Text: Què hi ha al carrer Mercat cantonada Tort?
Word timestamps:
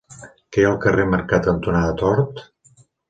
Què 0.55 0.61
hi 0.61 0.65
ha 0.69 0.69
al 0.69 0.79
carrer 0.85 1.05
Mercat 1.11 1.45
cantonada 1.49 1.93
Tort? 2.01 2.43